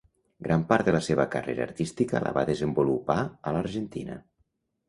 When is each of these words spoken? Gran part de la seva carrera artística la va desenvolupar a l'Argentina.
Gran 0.45 0.63
part 0.71 0.87
de 0.89 0.95
la 0.95 1.01
seva 1.07 1.25
carrera 1.35 1.63
artística 1.67 2.23
la 2.25 2.31
va 2.39 2.47
desenvolupar 2.51 3.19
a 3.21 3.55
l'Argentina. 3.59 4.19